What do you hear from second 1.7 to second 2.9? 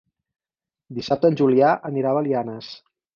anirà a Belianes.